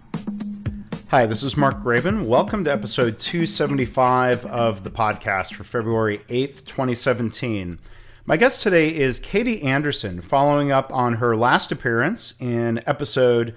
[1.09, 2.25] Hi, this is Mark Graban.
[2.25, 7.78] Welcome to episode 275 of the podcast for February 8th, 2017.
[8.26, 13.53] My guest today is Katie Anderson, following up on her last appearance in episode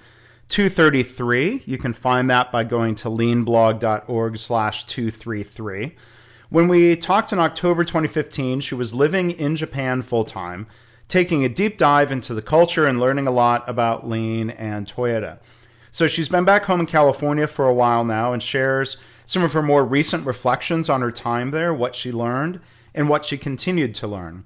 [0.49, 1.63] 233.
[1.65, 5.95] You can find that by going to leanblog.org slash 233.
[6.51, 10.65] When we talked in October 2015, she was living in Japan full time,
[11.07, 15.37] taking a deep dive into the culture and learning a lot about Lean and Toyota.
[15.91, 19.53] So she's been back home in California for a while now and shares some of
[19.53, 22.59] her more recent reflections on her time there, what she learned,
[22.95, 24.43] and what she continued to learn.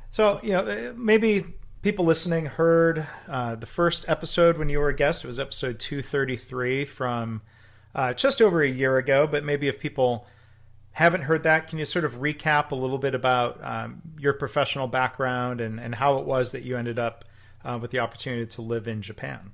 [0.10, 1.46] So, you know, maybe
[1.82, 5.24] people listening heard uh, the first episode when you were a guest.
[5.24, 7.42] It was episode 233 from
[7.94, 10.26] uh, just over a year ago, but maybe if people
[10.92, 14.88] haven't heard that, can you sort of recap a little bit about um, your professional
[14.88, 17.26] background and, and how it was that you ended up
[17.64, 19.52] uh, with the opportunity to live in Japan?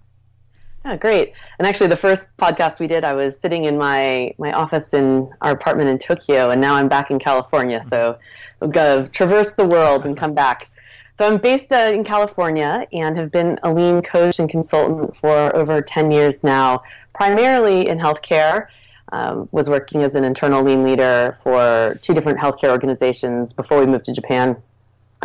[0.83, 1.33] Yeah, great.
[1.59, 5.29] And actually, the first podcast we did, I was sitting in my, my office in
[5.41, 7.83] our apartment in Tokyo, and now I'm back in California.
[7.89, 8.17] So
[8.59, 10.69] got to traverse the world and come back.
[11.17, 15.55] So I'm based uh, in California and have been a lean coach and consultant for
[15.55, 16.83] over 10 years now,
[17.13, 18.67] primarily in healthcare
[19.11, 23.85] um, was working as an internal lean leader for two different healthcare organizations before we
[23.85, 24.55] moved to Japan.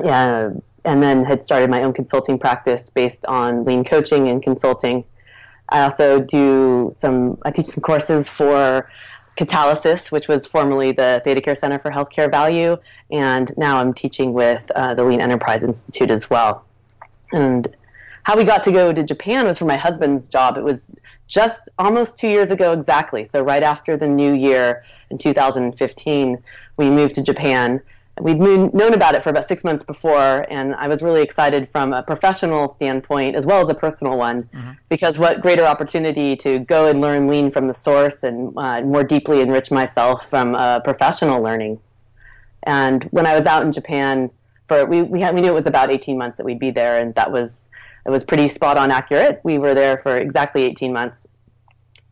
[0.02, 0.50] Uh,
[0.84, 5.04] and then had started my own consulting practice based on lean coaching and consulting.
[5.68, 8.90] I also do some, I teach some courses for
[9.36, 12.76] Catalysis, which was formerly the ThedaCare Center for Healthcare Value,
[13.10, 16.64] and now I'm teaching with uh, the Lean Enterprise Institute as well.
[17.32, 17.74] And
[18.24, 20.58] how we got to go to Japan was for my husband's job.
[20.58, 21.00] It was
[21.32, 23.24] just almost two years ago exactly.
[23.24, 26.42] So right after the new year in 2015,
[26.76, 27.80] we moved to Japan.
[28.20, 31.94] We'd known about it for about six months before, and I was really excited from
[31.94, 34.72] a professional standpoint as well as a personal one, mm-hmm.
[34.90, 39.02] because what greater opportunity to go and learn lean from the source and uh, more
[39.02, 41.80] deeply enrich myself from uh, professional learning.
[42.64, 44.30] And when I was out in Japan,
[44.68, 46.98] for we we, had, we knew it was about 18 months that we'd be there,
[46.98, 47.68] and that was
[48.04, 49.40] it was pretty spot on accurate.
[49.44, 51.26] We were there for exactly 18 months.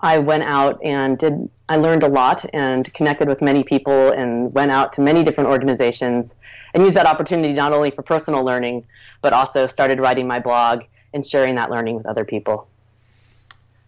[0.00, 4.52] I went out and did, I learned a lot and connected with many people and
[4.54, 6.36] went out to many different organizations
[6.72, 8.86] and used that opportunity not only for personal learning,
[9.20, 12.68] but also started writing my blog and sharing that learning with other people.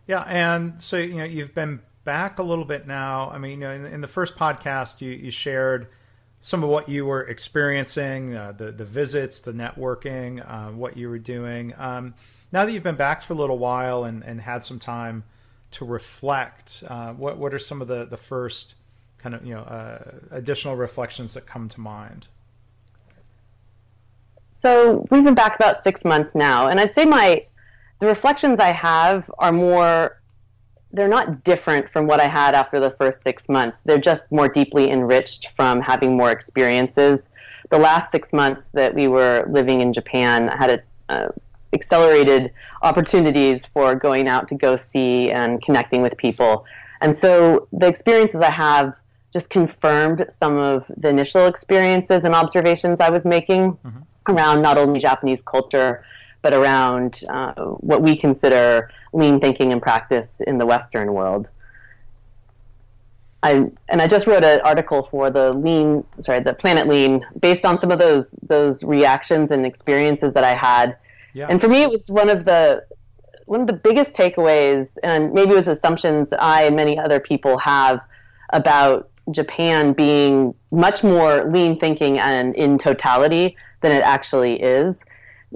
[0.06, 0.24] Yeah.
[0.26, 3.30] And so, you know, you've been back a little bit now.
[3.30, 5.86] I mean, you know, in, in the first podcast, you, you shared
[6.42, 11.08] some of what you were experiencing, uh, the the visits, the networking, uh, what you
[11.08, 11.72] were doing.
[11.78, 12.14] Um,
[12.50, 15.22] now that you've been back for a little while and, and had some time
[15.70, 18.74] to reflect, uh, what what are some of the, the first
[19.18, 22.26] kind of you know uh, additional reflections that come to mind?
[24.50, 27.46] So we've been back about six months now, and I'd say my
[28.00, 30.20] the reflections I have are more
[30.92, 33.80] they're not different from what I had after the first six months.
[33.80, 37.28] They're just more deeply enriched from having more experiences.
[37.70, 41.28] The last six months that we were living in Japan, I had a, uh,
[41.72, 42.52] accelerated
[42.82, 46.66] opportunities for going out to go see and connecting with people.
[47.00, 48.94] And so the experiences I have
[49.32, 54.00] just confirmed some of the initial experiences and observations I was making mm-hmm.
[54.28, 56.04] around not only Japanese culture,
[56.42, 61.48] but around uh, what we consider lean thinking and practice in the Western world.
[63.42, 67.64] I, and I just wrote an article for the lean, sorry, the Planet Lean, based
[67.64, 70.96] on some of those those reactions and experiences that I had.
[71.34, 71.48] Yeah.
[71.48, 72.84] And for me, it was one of the
[73.46, 77.58] one of the biggest takeaways, and maybe it was assumptions I and many other people
[77.58, 78.00] have
[78.50, 85.04] about Japan being much more lean thinking and in totality than it actually is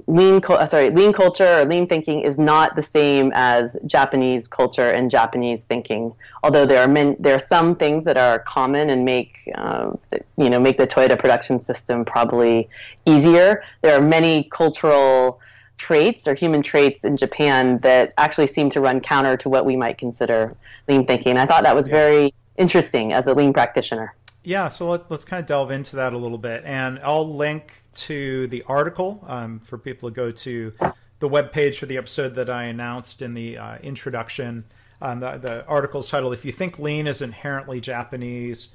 [0.05, 4.91] lean uh, sorry lean culture or lean thinking is not the same as Japanese culture
[4.91, 6.13] and Japanese thinking.
[6.43, 9.97] Although there are many, there are some things that are common and make um,
[10.37, 12.69] you know make the Toyota production system probably
[13.05, 13.63] easier.
[13.81, 15.39] There are many cultural
[15.77, 19.75] traits or human traits in Japan that actually seem to run counter to what we
[19.75, 20.55] might consider
[20.87, 21.37] lean thinking.
[21.37, 21.93] I thought that was yeah.
[21.93, 24.15] very interesting as a lean practitioner.
[24.47, 27.83] Yeah, so let, us kind of delve into that a little bit, and I'll link
[27.95, 30.71] to the article um, for people to go to
[31.19, 34.63] the web page for the episode that I announced in the uh, introduction.
[35.01, 38.69] Um, the, the article is titled "If You Think Lean is Inherently Japanese,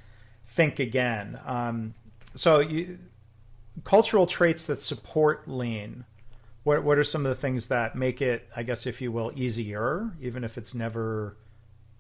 [0.47, 1.95] Think Again." Um,
[2.35, 2.99] so, you,
[3.83, 6.05] cultural traits that support lean.
[6.65, 9.33] What what are some of the things that make it, I guess, if you will,
[9.35, 11.39] easier, even if it's never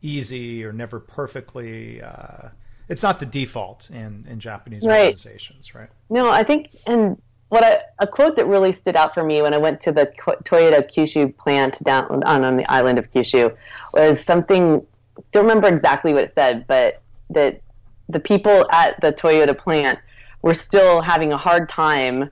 [0.03, 2.03] easy or never perfectly.
[2.03, 2.49] Uh,
[2.88, 5.12] it's not the default in in Japanese right.
[5.12, 5.88] organizations, right?
[6.11, 9.52] No, I think and what I, a quote that really stood out for me when
[9.52, 13.55] I went to the Toyota Kyushu plant down on, on the island of Kyushu
[13.93, 14.87] was something.
[15.32, 17.61] Don't remember exactly what it said, but that
[18.08, 19.99] the people at the Toyota plant
[20.40, 22.31] were still having a hard time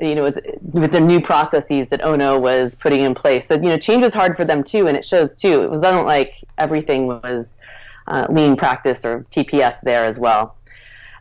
[0.00, 3.46] you know, with, with, the new processes that Ohno was putting in place.
[3.46, 5.62] So, you know, change was hard for them too, and it shows too.
[5.62, 7.56] It wasn't like everything was
[8.08, 10.56] uh, lean practice or TPS there as well.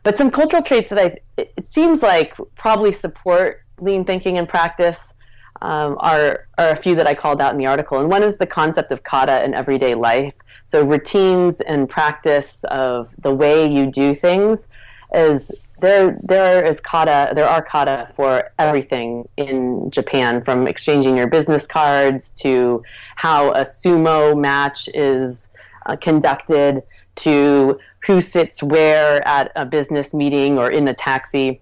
[0.04, 5.14] But some cultural traits that I it seems like probably support lean thinking and practice
[5.62, 8.00] um, are are a few that I called out in the article.
[8.00, 10.34] And one is the concept of kata in everyday life.
[10.68, 14.68] So routines and practice of the way you do things
[15.14, 15.52] is
[15.82, 21.68] there there is kata there are kata for everything in Japan from exchanging your business
[21.68, 22.84] cards to
[23.16, 25.50] how a sumo match is
[25.86, 26.84] uh, conducted
[27.16, 31.62] to who sits where at a business meeting or in a taxi,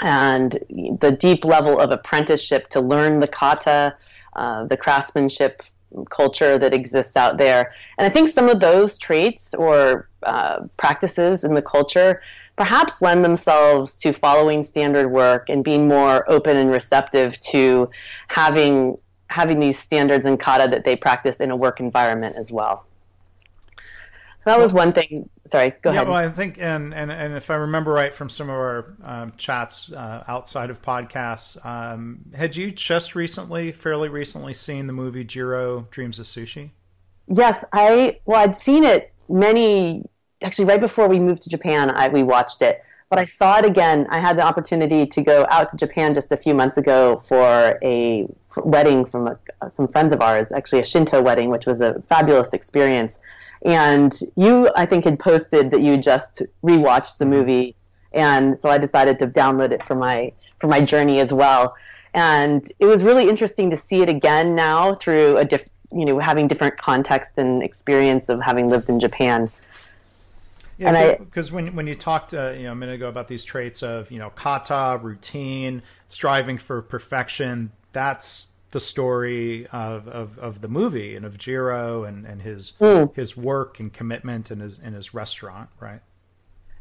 [0.00, 0.52] and
[1.00, 3.94] the deep level of apprenticeship to learn the kata,
[4.34, 5.62] uh, the craftsmanship
[6.10, 7.72] culture that exists out there.
[7.98, 12.20] And I think some of those traits or uh, practices in the culture
[12.56, 17.88] perhaps lend themselves to following standard work and being more open and receptive to
[18.28, 18.96] having
[19.28, 22.86] having these standards and kata that they practice in a work environment as well.
[24.44, 25.30] So that was one thing.
[25.46, 26.08] Sorry, go yeah, ahead.
[26.08, 29.32] well, I think, and, and and if I remember right from some of our um,
[29.38, 35.24] chats uh, outside of podcasts, um, had you just recently, fairly recently, seen the movie
[35.24, 36.72] Jiro Dreams of Sushi?
[37.26, 40.04] Yes, I well, I'd seen it many
[40.42, 41.90] actually right before we moved to Japan.
[41.90, 44.06] I we watched it, but I saw it again.
[44.10, 47.78] I had the opportunity to go out to Japan just a few months ago for
[47.82, 52.02] a wedding from a, some friends of ours, actually a Shinto wedding, which was a
[52.10, 53.20] fabulous experience
[53.64, 57.74] and you, I think, had posted that you just rewatched the movie,
[58.12, 61.74] and so I decided to download it for my for my journey as well.
[62.12, 66.18] And it was really interesting to see it again now through a diff, you know,
[66.18, 69.50] having different context and experience of having lived in Japan.
[70.76, 73.82] Yeah, because when when you talked uh, you know a minute ago about these traits
[73.82, 80.68] of you know kata, routine, striving for perfection, that's the story of, of, of the
[80.68, 83.14] movie and of Jiro and, and his mm.
[83.14, 86.00] his work and commitment in his in his restaurant, right?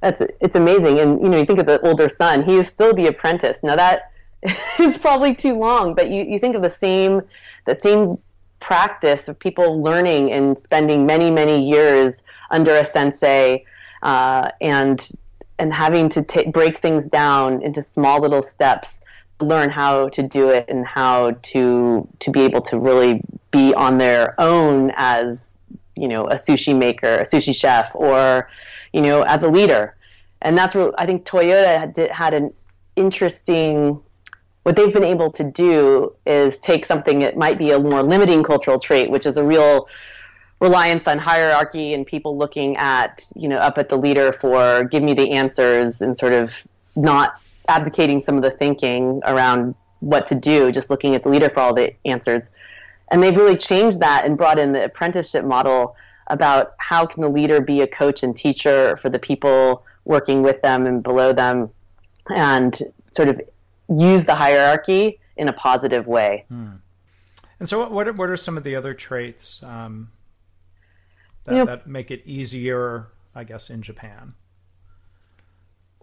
[0.01, 2.93] That's it's amazing, and you know you think of the older son; he is still
[2.93, 3.63] the apprentice.
[3.63, 4.11] Now that
[4.79, 7.21] is probably too long, but you, you think of the same
[7.65, 8.17] that same
[8.59, 13.63] practice of people learning and spending many many years under a sensei
[14.01, 15.11] uh, and
[15.59, 18.99] and having to t- break things down into small little steps
[19.41, 23.21] learn how to do it and how to to be able to really
[23.51, 25.51] be on their own as
[25.95, 28.49] you know a sushi maker, a sushi chef, or
[28.93, 29.95] you know as a leader.
[30.41, 32.53] And that's what I think Toyota had, had an
[32.95, 34.01] interesting.
[34.63, 38.43] What they've been able to do is take something that might be a more limiting
[38.43, 39.89] cultural trait, which is a real
[40.61, 45.03] reliance on hierarchy and people looking at you know up at the leader for give
[45.03, 46.53] me the answers and sort of
[46.95, 51.49] not abdicating some of the thinking around what to do, just looking at the leader
[51.49, 52.49] for all the answers.
[53.11, 55.95] And they've really changed that and brought in the apprenticeship model
[56.27, 60.61] about how can the leader be a coach and teacher for the people working with
[60.61, 61.69] them and below them
[62.29, 62.79] and
[63.11, 63.41] sort of
[63.89, 66.45] use the hierarchy in a positive way.
[66.49, 66.71] Hmm.
[67.59, 70.11] And so, what are, what are some of the other traits um,
[71.45, 74.33] that, You know- that make it easier, I guess, in Japan?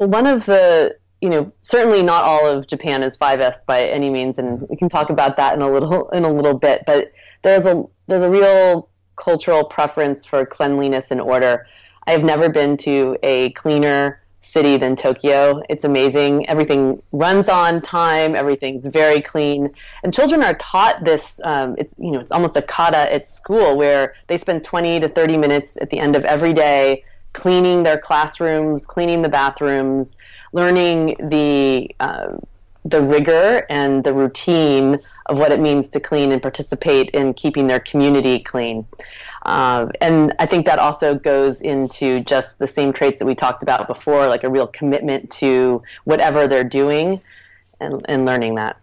[0.00, 4.08] Well, one of the, you know, certainly not all of Japan is 5S by any
[4.08, 6.84] means, and we can talk about that in a little in a little bit.
[6.86, 11.66] But there's a there's a real cultural preference for cleanliness and order.
[12.06, 15.62] I have never been to a cleaner city than Tokyo.
[15.68, 16.48] It's amazing.
[16.48, 18.34] Everything runs on time.
[18.34, 19.68] Everything's very clean,
[20.02, 21.42] and children are taught this.
[21.44, 25.10] Um, it's you know it's almost a kata at school where they spend 20 to
[25.10, 30.16] 30 minutes at the end of every day cleaning their classrooms, cleaning the bathrooms,
[30.52, 32.40] learning the um,
[32.84, 37.66] the rigor and the routine of what it means to clean and participate in keeping
[37.66, 38.86] their community clean.
[39.44, 43.62] Uh, and I think that also goes into just the same traits that we talked
[43.62, 47.20] about before, like a real commitment to whatever they're doing
[47.80, 48.79] and, and learning that.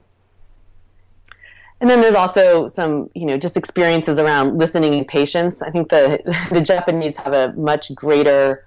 [1.79, 5.61] And then there's also some, you know, just experiences around listening and patience.
[5.61, 6.19] I think the
[6.51, 8.65] the Japanese have a much greater,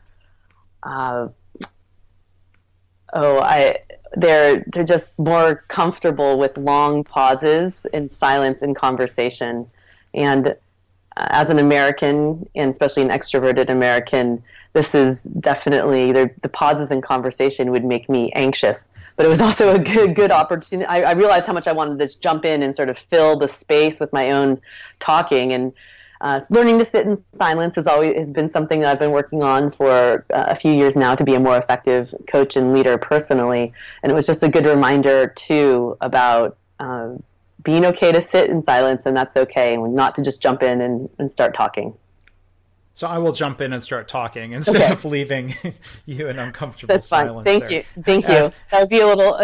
[0.85, 1.29] uh,
[3.13, 3.79] oh, I
[4.13, 9.69] they're they're just more comfortable with long pauses and silence in conversation.
[10.15, 10.55] And uh,
[11.17, 17.71] as an American, and especially an extroverted American, this is definitely the pauses in conversation
[17.71, 18.89] would make me anxious.
[19.17, 20.87] But it was also a good good opportunity.
[20.87, 23.37] I, I realized how much I wanted to just jump in and sort of fill
[23.39, 24.61] the space with my own
[25.01, 25.73] talking and.
[26.23, 29.43] Uh, learning to sit in silence has always has been something that I've been working
[29.43, 32.99] on for uh, a few years now to be a more effective coach and leader
[32.99, 33.73] personally.
[34.03, 37.23] And it was just a good reminder too about um,
[37.63, 40.83] being okay to sit in silence and that's okay, and not to just jump in
[40.83, 41.95] and, and start talking.
[43.01, 44.93] So I will jump in and start talking instead Okay.
[44.93, 45.55] of leaving
[46.05, 47.29] you in uncomfortable That's fine.
[47.29, 47.47] silence.
[47.47, 47.73] Thank there.
[47.73, 47.85] you.
[48.05, 48.51] Thank you.
[48.71, 49.41] That would be a little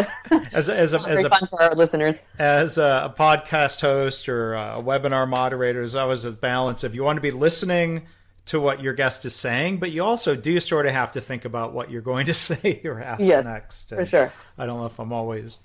[0.52, 2.20] As as a, as a fun for our listeners.
[2.38, 6.84] as a, a podcast host or a webinar moderator, there's always a balance.
[6.84, 8.02] If you want to be listening
[8.44, 11.46] to what your guest is saying, but you also do sort of have to think
[11.46, 13.88] about what you're going to say or ask Yes, next.
[13.88, 14.30] for sure.
[14.58, 15.60] I don't know if I'm always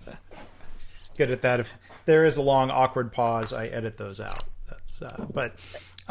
[1.17, 1.59] good at that.
[1.59, 1.73] If
[2.05, 4.47] there is a long awkward pause, I edit those out.
[4.69, 5.55] That's uh, but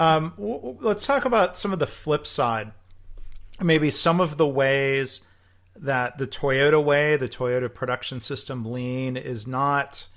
[0.01, 2.73] um, w- let's talk about some of the flip side.
[3.61, 5.21] Maybe some of the ways
[5.77, 10.09] that the Toyota way, the Toyota production system lean, is not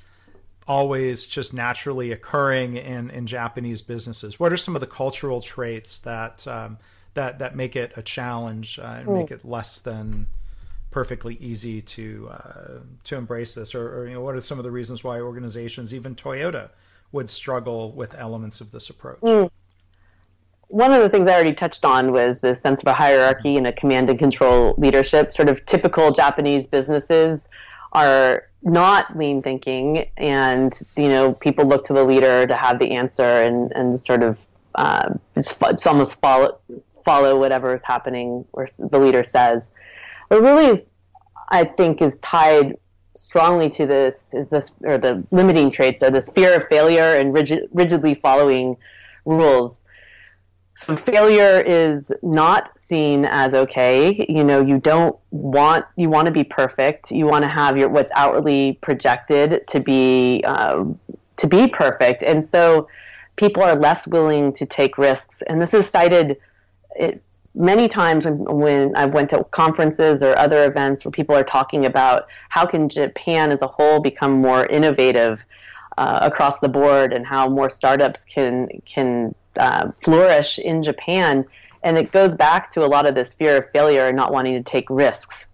[0.65, 4.39] always just naturally occurring in, in Japanese businesses.
[4.39, 6.77] What are some of the cultural traits that um,
[7.15, 10.27] that that make it a challenge uh, and make it less than
[10.91, 13.75] perfectly easy to uh, to embrace this?
[13.75, 16.69] Or, or you know, what are some of the reasons why organizations, even Toyota,
[17.11, 19.19] would struggle with elements of this approach?
[20.67, 23.67] One of the things I already touched on was the sense of a hierarchy and
[23.67, 25.33] a command and control leadership.
[25.33, 27.47] Sort of typical Japanese businesses
[27.91, 32.91] are not lean thinking, and you know people look to the leader to have the
[32.91, 36.59] answer and and sort of uh, it's, it's almost follow
[37.03, 39.71] follow whatever is happening or the leader says.
[40.29, 40.85] What really is,
[41.49, 42.77] I think, is tied
[43.15, 47.31] strongly to this is this or the limiting traits are this fear of failure and
[47.31, 48.75] rigid, rigidly following
[49.25, 49.81] rules
[50.75, 54.25] so failure is not seen as okay.
[54.27, 57.11] You know you don't want you want to be perfect.
[57.11, 60.99] You want to have your what's outwardly projected to be um,
[61.37, 62.23] to be perfect.
[62.23, 62.87] And so
[63.35, 65.41] people are less willing to take risks.
[65.43, 66.37] And this is cited
[66.95, 67.21] it,
[67.55, 71.85] many times when, when i went to conferences or other events where people are talking
[71.85, 75.45] about how can japan as a whole become more innovative
[75.97, 81.45] uh, across the board and how more startups can can uh, flourish in Japan.
[81.83, 84.61] And it goes back to a lot of this fear of failure and not wanting
[84.61, 85.45] to take risks.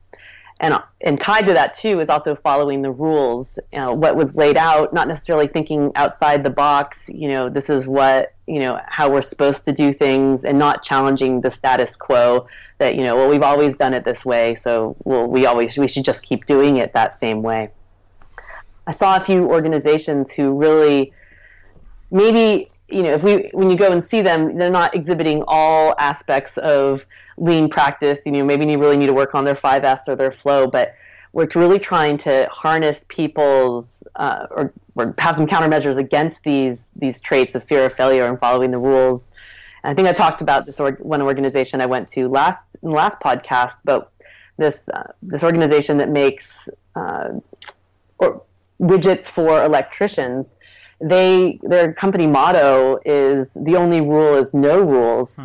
[0.62, 4.36] And, and tied to that too is also following the rules, you know, what was
[4.36, 7.10] laid out, not necessarily thinking outside the box.
[7.10, 10.84] You know, this is what you know how we're supposed to do things, and not
[10.84, 12.46] challenging the status quo.
[12.80, 15.88] That you know, well, we've always done it this way, so well, we always we
[15.88, 17.70] should just keep doing it that same way.
[18.86, 21.14] I saw a few organizations who really
[22.12, 25.96] maybe you know if we when you go and see them they're not exhibiting all
[26.00, 27.06] aspects of
[27.38, 28.20] lean practice.
[28.26, 30.96] You know maybe you really need to work on their 5s or their flow but
[31.32, 37.22] we're really trying to harness people's uh, or, or have some countermeasures against these these
[37.22, 39.32] traits of fear of failure and following the rules.
[39.84, 42.90] And i think i talked about this org- one organization i went to last in
[42.90, 44.12] the last podcast but
[44.58, 47.30] this uh, this organization that makes uh,
[48.18, 48.42] or
[48.80, 50.56] widgets for electricians
[51.02, 55.38] they their company motto is the only rule is no rules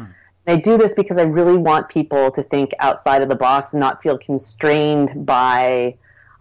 [0.46, 3.80] they do this because i really want people to think outside of the box and
[3.80, 5.94] not feel constrained by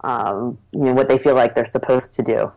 [0.03, 2.51] um, you know what they feel like they're supposed to do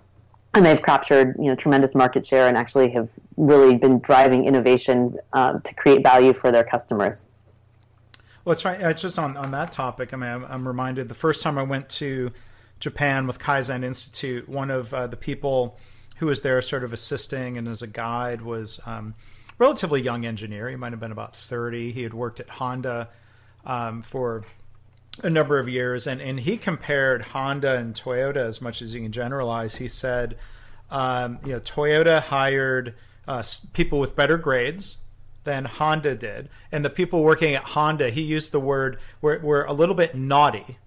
[0.56, 5.16] and they've captured you know tremendous market share and actually have really been driving innovation
[5.32, 7.28] uh, to create value for their customers.
[8.44, 8.80] Well, it's right.
[8.80, 10.14] It's just on, on that topic.
[10.14, 12.30] I mean, I'm, I'm reminded the first time I went to
[12.80, 15.78] Japan with Kaizen Institute, one of uh, the people
[16.16, 19.14] who was there, sort of assisting and as a guide, was um,
[19.58, 20.68] relatively young engineer.
[20.68, 21.92] He might have been about 30.
[21.92, 23.08] He had worked at Honda
[23.64, 24.44] um, for
[25.22, 29.00] a number of years, and, and he compared Honda and Toyota as much as you
[29.00, 29.76] can generalize.
[29.76, 30.36] He said,
[30.90, 32.94] um, you know, Toyota hired
[33.26, 33.42] uh,
[33.72, 34.98] people with better grades
[35.44, 39.64] than Honda did, and the people working at Honda, he used the word were, were
[39.64, 40.78] a little bit naughty.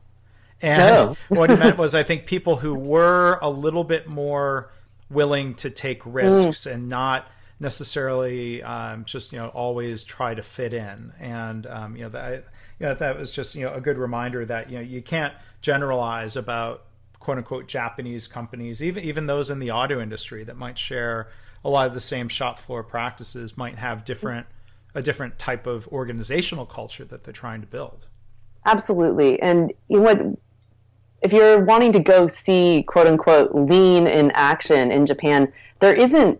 [0.61, 1.17] And oh.
[1.29, 4.71] what he meant was, I think people who were a little bit more
[5.09, 6.73] willing to take risks mm.
[6.73, 7.27] and not
[7.59, 11.11] necessarily um, just you know always try to fit in.
[11.19, 12.45] And um, you know that
[12.79, 15.33] you know, that was just you know a good reminder that you know you can't
[15.61, 16.85] generalize about
[17.19, 18.81] quote unquote Japanese companies.
[18.81, 21.29] Even even those in the auto industry that might share
[21.63, 24.47] a lot of the same shop floor practices might have different
[24.95, 28.07] a different type of organizational culture that they're trying to build.
[28.65, 29.41] Absolutely.
[29.41, 30.21] And you know what
[31.21, 36.39] if you're wanting to go see quote unquote lean in action in Japan there isn't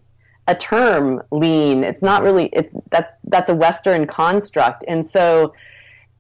[0.49, 1.83] a term lean.
[1.83, 5.53] It's not really it's that that's a Western construct, and so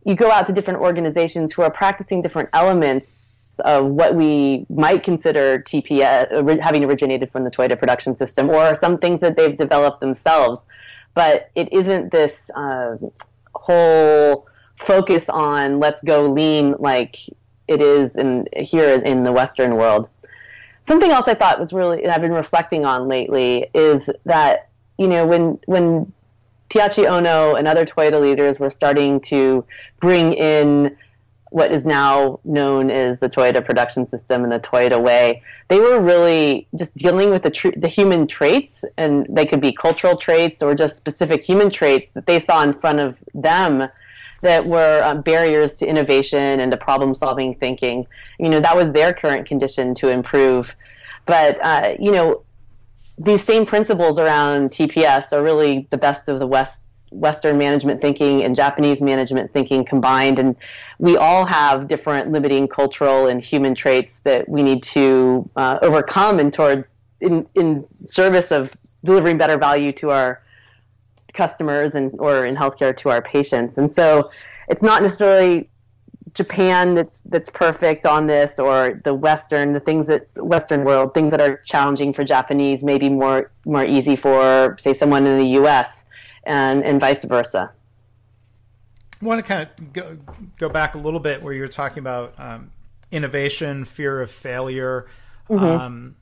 [0.05, 3.17] you go out to different organizations who are practicing different elements
[3.65, 8.99] of what we might consider TPS having originated from the Toyota production system, or some
[8.99, 10.65] things that they've developed themselves.
[11.15, 12.97] But it isn't this uh,
[13.55, 17.17] whole focus on let's go lean like
[17.69, 20.09] it is in here in the Western world.
[20.83, 25.25] Something else I thought was really, I've been reflecting on lately, is that you know
[25.25, 26.11] when when
[26.69, 29.63] Taiichi Ohno and other Toyota leaders were starting to
[29.99, 30.97] bring in
[31.51, 35.41] what is now known as the Toyota production system and the Toyota way.
[35.67, 39.71] They were really just dealing with the, tr- the human traits, and they could be
[39.71, 43.89] cultural traits or just specific human traits that they saw in front of them
[44.41, 48.07] that were um, barriers to innovation and to problem solving thinking.
[48.39, 50.73] You know, that was their current condition to improve.
[51.25, 52.43] But, uh, you know,
[53.17, 56.83] these same principles around TPS are really the best of the West.
[57.11, 60.55] Western management thinking and Japanese management thinking combined, and
[60.99, 66.37] we all have different limiting cultural and human traits that we need to uh, overcome
[66.37, 68.71] and towards in in service of
[69.03, 70.41] delivering better value to our
[71.43, 73.77] customers and or in healthcare to our patients.
[73.77, 74.29] And so
[74.67, 75.69] it's not necessarily
[76.33, 81.31] Japan that's that's perfect on this or the Western, the things that Western world, things
[81.31, 85.51] that are challenging for Japanese may be more more easy for say someone in the
[85.61, 86.05] US
[86.43, 87.71] and and vice versa.
[89.21, 90.17] I want to kind of go,
[90.57, 92.71] go back a little bit where you're talking about um,
[93.11, 95.07] innovation, fear of failure.
[95.49, 95.65] Mm-hmm.
[95.65, 96.15] Um,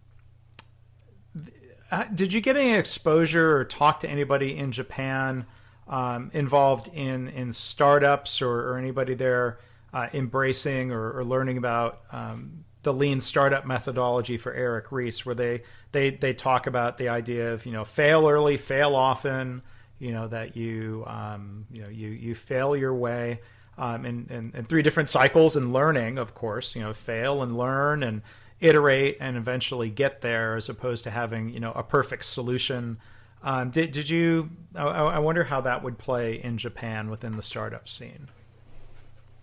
[2.13, 5.45] did you get any exposure or talk to anybody in Japan
[5.87, 9.59] um, involved in in startups or, or anybody there
[9.93, 15.35] uh, embracing or, or, learning about um, the lean startup methodology for Eric Ries, where
[15.35, 19.61] they they they talk about the idea of you know fail early, fail often,
[19.97, 23.39] you know that you um, you know you you fail your way.
[23.79, 27.55] Um, in, in, in three different cycles and learning, of course, you know, fail and
[27.55, 28.23] learn and
[28.59, 32.97] iterate and eventually get there as opposed to having you know a perfect solution.
[33.43, 37.43] Um, did, did you I, I, wonder how that would play in japan within the
[37.43, 38.29] startup scene.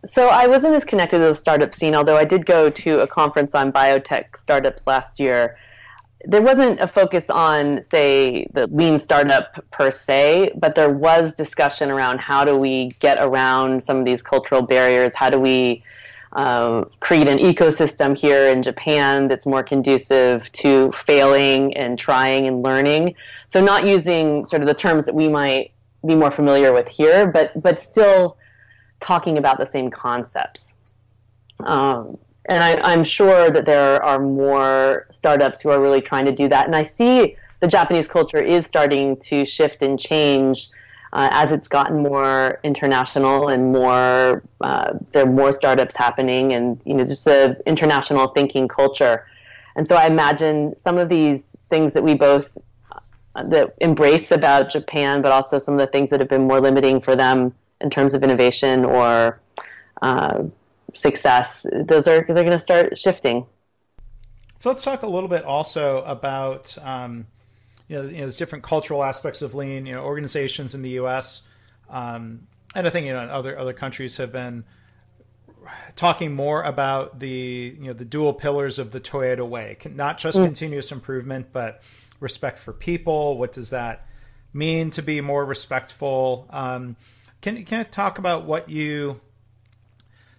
[0.05, 3.07] So i wasn't as connected to the startup scene although i did go to a
[3.07, 5.57] conference on biotech startups last year.
[6.27, 11.91] There wasn't a focus on say the lean startup per se but there was discussion
[11.91, 15.15] around how do we get around some of these cultural barriers?
[15.15, 15.85] How do we
[16.35, 22.63] um, create an ecosystem here in Japan that's more conducive to failing and trying and
[22.63, 23.15] learning.
[23.49, 25.73] So not using sort of the terms that we might
[26.05, 28.37] be more familiar with here, but but still
[29.01, 30.75] talking about the same concepts.
[31.61, 36.33] Um, and I, am sure that there are more startups who are really trying to
[36.33, 36.67] do that.
[36.67, 40.69] And I see the Japanese culture is starting to shift and change
[41.15, 46.81] uh, as it's gotten more international and more uh, there are more startups happening and
[46.85, 49.27] you know just the international thinking culture.
[49.77, 52.57] And so i imagine some of these things that we both
[52.93, 56.61] uh, that embrace about japan but also some of the things that have been more
[56.61, 59.41] limiting for them in terms of innovation or
[60.03, 60.45] uh,
[60.93, 63.47] success those are they're going to start shifting.
[64.57, 67.27] So let's talk a little bit also about um,
[67.89, 69.87] you know, you know, there's different cultural aspects of lean.
[69.87, 71.43] You know, organizations in the U.S.
[71.89, 74.65] Um, and I think you know other other countries have been
[75.97, 80.37] talking more about the you know the dual pillars of the Toyota way, not just
[80.37, 80.45] mm.
[80.45, 81.83] continuous improvement, but
[82.21, 83.39] respect for people.
[83.39, 84.07] What does that
[84.53, 86.49] mean to be more respectful?
[86.51, 86.97] Um,
[87.41, 89.21] can can you talk about what you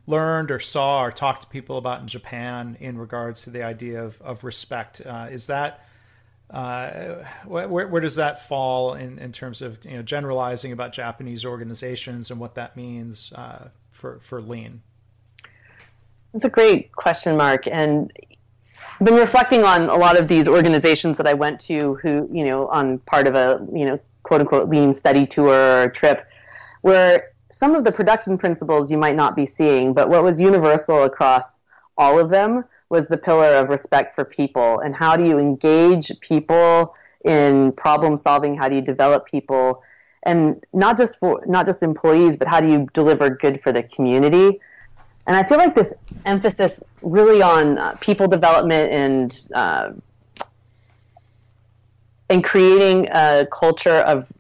[0.08, 4.04] learned or saw or talked to people about in Japan in regards to the idea
[4.04, 5.02] of of respect?
[5.06, 5.86] Uh, is that
[6.50, 11.44] uh, where, where does that fall in, in terms of you know generalizing about Japanese
[11.44, 14.82] organizations and what that means uh, for for lean?
[16.34, 17.68] That's a great question, Mark.
[17.68, 18.12] And
[19.00, 22.46] I've been reflecting on a lot of these organizations that I went to, who you
[22.46, 26.28] know, on part of a you know quote unquote lean study tour or trip,
[26.82, 31.04] where some of the production principles you might not be seeing, but what was universal
[31.04, 31.62] across
[31.98, 34.80] all of them was the pillar of respect for people.
[34.80, 38.56] And how do you engage people in problem solving?
[38.56, 39.84] How do you develop people?
[40.24, 43.84] And not just for not just employees but how do you deliver good for the
[43.84, 44.60] community?
[45.28, 45.92] And i feel like this
[46.26, 49.30] emphasis really on uh, people development and
[49.62, 49.92] uh,
[52.30, 54.32] and creating a culture of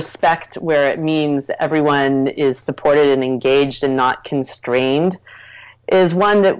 [0.00, 5.16] respect where it means everyone is supported and engaged and not constrained
[5.90, 6.56] is one that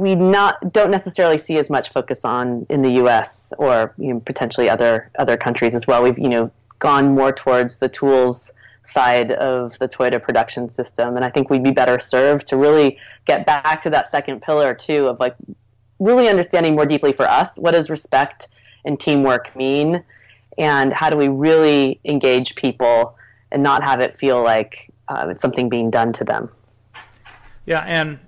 [0.00, 3.52] we not don't necessarily see as much focus on in the U.S.
[3.58, 6.02] or you know, potentially other other countries as well.
[6.02, 8.50] We've you know gone more towards the tools
[8.84, 12.98] side of the Toyota production system, and I think we'd be better served to really
[13.26, 15.36] get back to that second pillar too of like
[15.98, 18.48] really understanding more deeply for us what does respect
[18.86, 20.02] and teamwork mean,
[20.56, 23.14] and how do we really engage people
[23.52, 26.48] and not have it feel like uh, it's something being done to them.
[27.66, 28.18] Yeah, and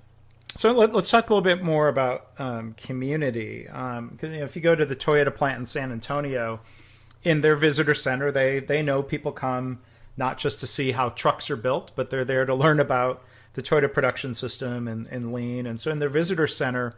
[0.55, 3.67] so let, us talk a little bit more about um, community.
[3.67, 6.59] Um, you know, if you go to the Toyota plant in San Antonio,
[7.23, 9.79] in their visitor center, they they know people come
[10.15, 13.63] not just to see how trucks are built, but they're there to learn about the
[13.63, 15.65] Toyota production system and, and lean.
[15.65, 16.95] And so in their visitor center,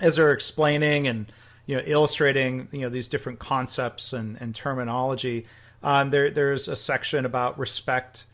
[0.00, 1.30] as they're explaining and
[1.66, 5.46] you know illustrating you know these different concepts and, and terminology,
[5.82, 8.24] um, there there's a section about respect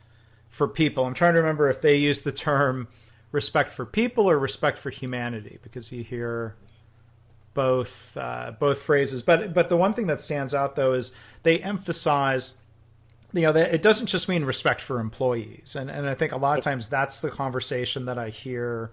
[0.49, 1.05] for people.
[1.05, 2.89] I'm trying to remember if they use the term
[3.33, 6.57] respect for people or respect for humanity because you hear
[7.55, 9.23] both uh, both phrases.
[9.23, 11.13] But but the one thing that stands out though is
[11.43, 12.55] they emphasize
[13.33, 16.39] you know that it doesn't just mean respect for employees and and I think a
[16.39, 18.91] lot of times that's the conversation that I hear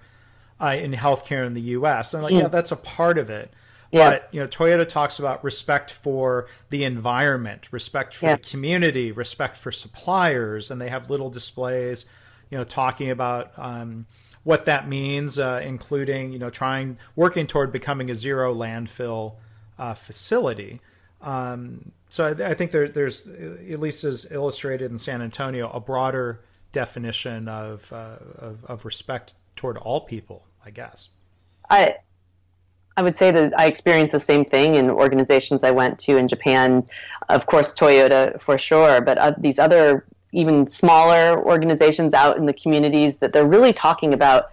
[0.60, 2.14] uh, in healthcare in the U.S.
[2.14, 2.42] and like mm.
[2.42, 3.54] yeah that's a part of it.
[3.92, 4.10] Yeah.
[4.10, 8.36] But you know, Toyota talks about respect for the environment, respect for yeah.
[8.36, 12.06] the community, respect for suppliers, and they have little displays,
[12.50, 14.06] you know, talking about um,
[14.46, 19.34] what that means, uh, including you know trying working toward becoming a zero landfill
[19.78, 20.80] uh, facility.
[21.22, 25.80] Um, so I, I think there, there's at least as illustrated in San Antonio a
[25.80, 30.46] broader definition of, uh, of, of respect toward all people.
[30.66, 31.10] I guess.
[31.70, 31.98] I
[32.98, 36.28] I would say that I experienced the same thing in organizations I went to in
[36.28, 36.88] Japan.
[37.30, 42.54] Of course, Toyota for sure, but uh, these other even smaller organizations out in the
[42.54, 44.52] communities that they're really talking about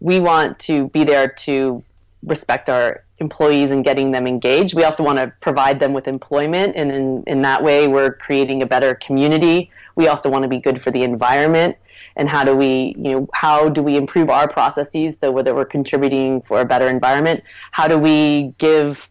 [0.00, 1.82] we want to be there to
[2.24, 4.74] respect our employees and getting them engaged.
[4.74, 8.62] We also want to provide them with employment, and in, in that way, we're creating
[8.62, 9.70] a better community.
[9.94, 11.76] We also want to be good for the environment.
[12.16, 15.64] And how do we, you know, how do we improve our processes so whether we're
[15.64, 17.42] contributing for a better environment?
[17.72, 19.08] How do we give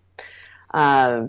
[0.73, 1.25] uh,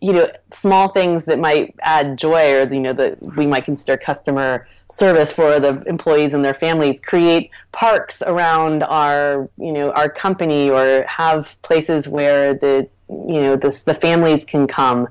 [0.00, 3.96] you know small things that might add joy or you know that we might consider
[3.96, 10.08] customer service for the employees and their families create parks around our you know our
[10.08, 15.08] company or have places where the you know the, the families can come.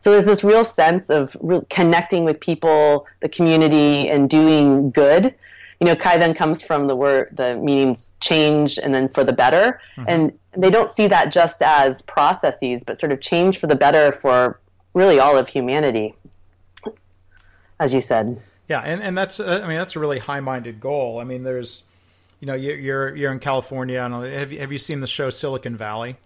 [0.00, 5.34] So there's this real sense of re- connecting with people the community and doing good
[5.84, 9.80] you know kaizen comes from the word the meanings change and then for the better.
[9.96, 10.04] Mm-hmm.
[10.08, 14.12] and they don't see that just as processes but sort of change for the better
[14.12, 14.60] for
[14.94, 16.14] really all of humanity
[17.80, 18.40] as you said.
[18.68, 21.18] Yeah and, and that's uh, i mean that's a really high-minded goal.
[21.20, 21.82] I mean there's
[22.40, 25.76] you know you're you're in california and have you, have you seen the show silicon
[25.76, 26.16] valley?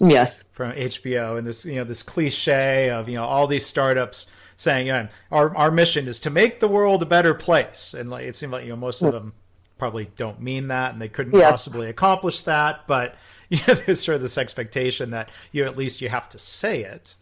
[0.00, 0.44] Yes.
[0.52, 4.26] From hbo and this you know this cliche of you know all these startups
[4.58, 8.10] saying, you know, our our mission is to make the world a better place, and
[8.10, 9.32] like it seemed like you know most of them
[9.78, 11.50] probably don't mean that, and they couldn't yes.
[11.50, 12.86] possibly accomplish that.
[12.86, 13.14] But
[13.48, 16.82] you know, there's sort of this expectation that you at least you have to say
[16.82, 17.14] it.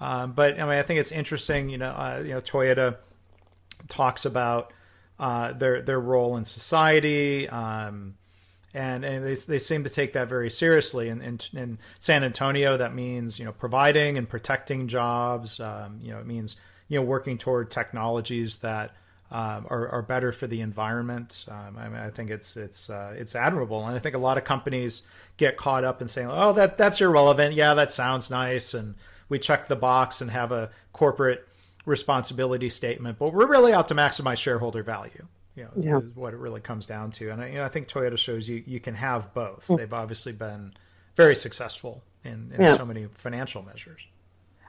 [0.00, 1.68] Um, but I mean, I think it's interesting.
[1.68, 2.96] You know, uh, you know, Toyota
[3.88, 4.72] talks about
[5.18, 7.48] uh, their their role in society.
[7.48, 8.14] Um,
[8.74, 11.08] and and they, they seem to take that very seriously.
[11.08, 15.60] In, in, in San Antonio, that means you know providing and protecting jobs.
[15.60, 16.56] Um, you know, it means
[16.88, 18.94] you know working toward technologies that
[19.30, 21.44] um, are, are, better for the environment.
[21.48, 24.38] Um, I, mean, I think it's it's uh, it's admirable, and I think a lot
[24.38, 25.02] of companies
[25.36, 27.54] get caught up in saying, "Oh, that that's irrelevant.
[27.54, 28.94] Yeah, that sounds nice," and
[29.28, 31.46] we check the box and have a corporate
[31.84, 35.26] responsibility statement, but we're really out to maximize shareholder value.
[35.58, 35.98] You know, yeah.
[35.98, 37.30] is what it really comes down to.
[37.30, 39.66] And I, you know, I think Toyota shows you you can have both.
[39.66, 39.78] Mm.
[39.78, 40.74] They've obviously been
[41.16, 42.76] very successful in, in yeah.
[42.76, 44.06] so many financial measures.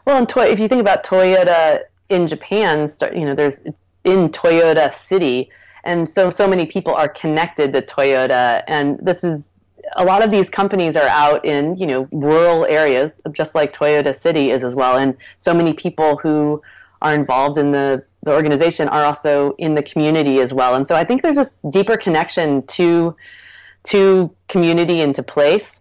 [0.05, 3.59] Well, and Toy- if you think about Toyota in Japan, you know, there's
[4.03, 5.51] in Toyota City,
[5.83, 9.53] and so so many people are connected to Toyota, and this is
[9.95, 14.15] a lot of these companies are out in you know rural areas, just like Toyota
[14.15, 16.63] City is as well, and so many people who
[17.01, 20.95] are involved in the, the organization are also in the community as well, and so
[20.95, 23.15] I think there's this deeper connection to
[23.83, 25.79] to community and to place.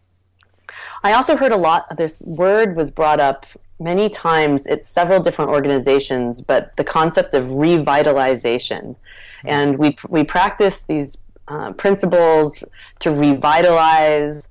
[1.02, 1.96] I also heard a lot.
[1.96, 3.44] This word was brought up
[3.81, 8.83] many times at several different organizations, but the concept of revitalization.
[8.83, 9.48] Mm-hmm.
[9.48, 11.16] And we, we practice these
[11.48, 12.62] uh, principles
[13.00, 14.48] to revitalize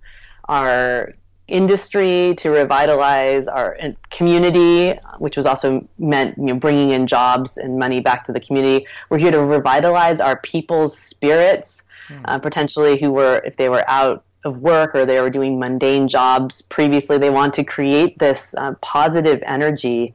[0.47, 1.13] our
[1.47, 7.57] industry, to revitalize our uh, community, which was also meant you know, bringing in jobs
[7.57, 8.85] and money back to the community.
[9.09, 12.21] We're here to revitalize our people's spirits, mm.
[12.25, 16.07] uh, potentially who were, if they were out of work or they were doing mundane
[16.07, 17.17] jobs previously.
[17.17, 20.13] They want to create this uh, positive energy.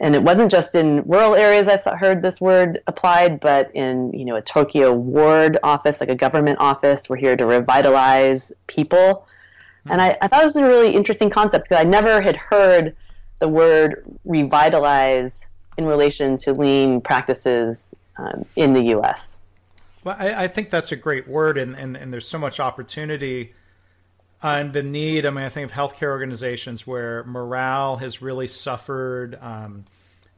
[0.00, 4.12] And it wasn't just in rural areas I saw, heard this word applied, but in
[4.12, 7.08] you know a Tokyo ward office, like a government office.
[7.08, 9.26] We're here to revitalize people.
[9.88, 9.92] Mm-hmm.
[9.92, 12.94] And I, I thought it was a really interesting concept because I never had heard
[13.40, 15.46] the word revitalize
[15.76, 19.38] in relation to lean practices um, in the U.S.
[20.04, 23.54] Well, I, I, think that's a great word, and, and, and there's so much opportunity
[24.42, 25.24] and the need.
[25.24, 29.38] I mean, I think of healthcare organizations where morale has really suffered.
[29.40, 29.86] Um,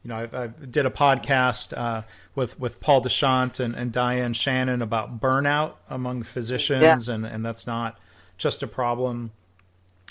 [0.03, 2.03] you know, I, I, did a podcast uh,
[2.35, 7.13] with with Paul Dechant and, and Diane Shannon about burnout among physicians, yeah.
[7.13, 7.99] and, and that's not
[8.37, 9.31] just a problem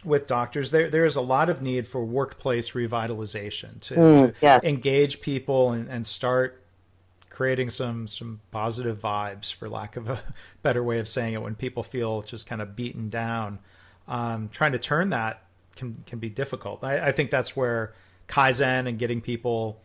[0.05, 0.71] with doctors.
[0.71, 4.65] There there is a lot of need for workplace revitalization to, mm, to yes.
[4.65, 6.63] engage people and, and start
[7.29, 10.23] creating some some positive vibes, for lack of a
[10.63, 13.59] better way of saying it, when people feel just kind of beaten down.
[14.09, 15.43] Um, trying to turn that
[15.77, 16.85] can can be difficult.
[16.85, 17.95] I, I, think that's where
[18.29, 19.81] kaizen and getting people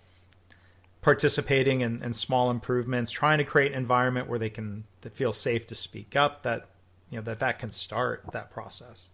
[1.01, 5.67] participating in, in small improvements, trying to create an environment where they can feel safe
[5.67, 6.43] to speak up.
[6.43, 6.67] That
[7.09, 9.07] you know that that can start that process.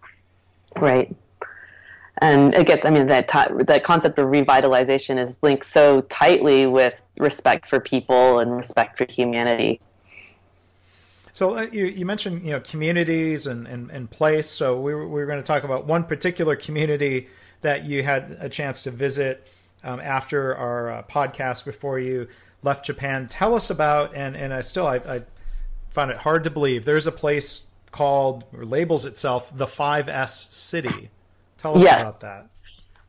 [0.78, 1.16] Right.
[2.18, 6.68] And it gets i mean that t- that concept of revitalization is linked so tightly
[6.68, 9.82] with respect for people and respect for humanity.
[11.34, 14.48] So uh, you, you mentioned you know communities and, and, and place.
[14.50, 17.28] So we were, we were going to talk about one particular community
[17.62, 19.50] that you had a chance to visit
[19.84, 22.28] um, after our uh, podcast before you
[22.64, 23.28] left japan.
[23.28, 25.22] Tell us about and, and i still I, I
[25.90, 31.10] found it hard to believe there's a place called or labels itself the 5s city
[31.62, 32.02] Tell us yes.
[32.02, 32.48] about that.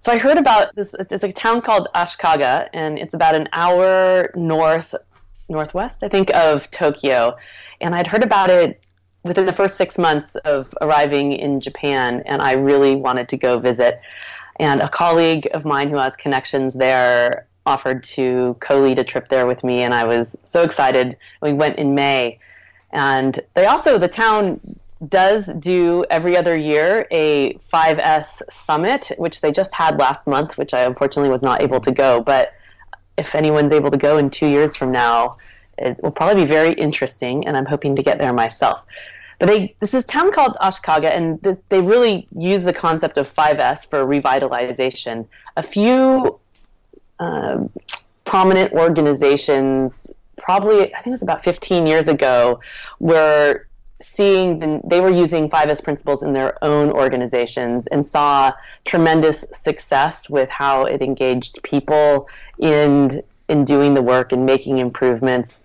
[0.00, 0.94] So I heard about this.
[0.98, 4.94] It's a town called Ashikaga, and it's about an hour north,
[5.48, 7.36] northwest, I think, of Tokyo.
[7.80, 8.84] And I'd heard about it
[9.22, 13.58] within the first six months of arriving in Japan, and I really wanted to go
[13.58, 14.00] visit.
[14.56, 19.46] And a colleague of mine who has connections there offered to co-lead a trip there
[19.46, 21.16] with me, and I was so excited.
[21.40, 22.38] We went in May,
[22.92, 24.60] and they also the town
[25.08, 30.74] does do every other year a 5S summit, which they just had last month, which
[30.74, 32.20] I unfortunately was not able to go.
[32.20, 32.54] But
[33.16, 35.38] if anyone's able to go in two years from now,
[35.78, 38.82] it will probably be very interesting, and I'm hoping to get there myself.
[39.38, 43.32] But they, this is town called Ashikaga, and this, they really use the concept of
[43.32, 45.26] 5S for revitalization.
[45.56, 46.38] A few
[47.18, 47.70] um,
[48.24, 50.10] prominent organizations,
[50.42, 52.60] probably, I think it was about 15 years ago,
[52.98, 53.66] were
[54.00, 58.52] seeing the, they were using 5S principles in their own organizations and saw
[58.84, 62.28] tremendous success with how it engaged people
[62.58, 65.60] in in doing the work and making improvements.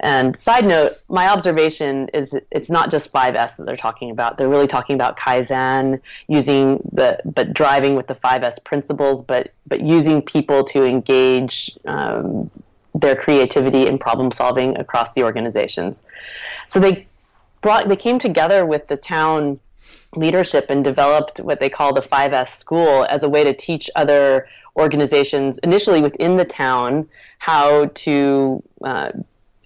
[0.00, 4.38] And side note, my observation is it's not just 5S that they're talking about.
[4.38, 9.80] They're really talking about Kaizen, using the but driving with the 5S principles, but but
[9.80, 12.50] using people to engage um,
[13.00, 16.02] their creativity and problem solving across the organizations.
[16.66, 17.06] So they
[17.60, 19.60] brought they came together with the town
[20.14, 24.48] leadership and developed what they call the 5S school as a way to teach other
[24.76, 27.08] organizations initially within the town
[27.38, 29.10] how to uh,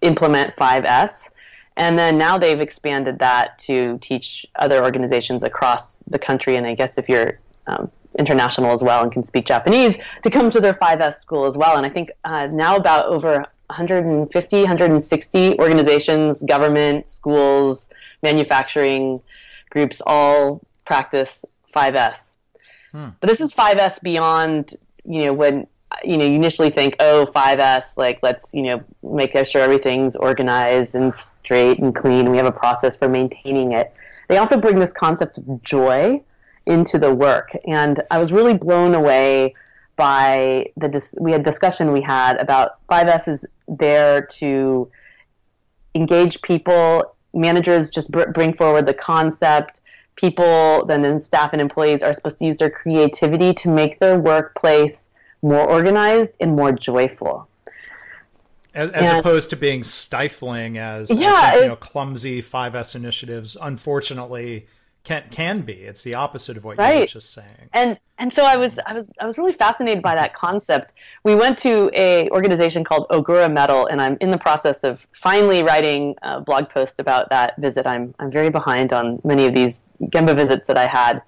[0.01, 1.29] implement 5S.
[1.77, 6.57] And then now they've expanded that to teach other organizations across the country.
[6.57, 10.51] And I guess if you're um, international as well and can speak Japanese, to come
[10.51, 11.77] to their 5S school as well.
[11.77, 17.89] And I think uh, now about over 150, 160 organizations, government, schools,
[18.23, 19.21] manufacturing
[19.71, 21.45] groups all practice
[21.75, 22.35] 5S.
[22.93, 23.09] Hmm.
[23.21, 25.67] But this is 5S beyond, you know, when
[26.05, 30.95] you know you initially think, oh, 5S, like let's you know make sure everything's organized
[30.95, 32.31] and straight and clean.
[32.31, 33.93] We have a process for maintaining it.
[34.29, 36.23] They also bring this concept of joy
[36.67, 39.55] into the work, and I was really blown away
[39.97, 44.91] by the dis- we had discussion we had about 5S is there to
[45.95, 47.15] engage people.
[47.35, 49.81] Managers just br- bring forward the concept.
[50.17, 54.19] People, then, then staff and employees are supposed to use their creativity to make their
[54.19, 55.09] workplace
[55.43, 57.49] more organized and more joyful.
[58.75, 63.55] As, as and, opposed to being stifling as yeah, think, you know clumsy 5S initiatives
[63.61, 64.67] unfortunately
[65.05, 65.73] can can be.
[65.73, 66.95] It's the opposite of what right.
[66.95, 67.69] you were just saying.
[67.73, 70.95] And and so I was I was I was really fascinated by that concept.
[71.25, 75.63] We went to a organization called Ogura Metal, and I'm in the process of finally
[75.63, 77.87] writing a blog post about that visit.
[77.87, 81.23] I'm I'm very behind on many of these Gemba visits that I had,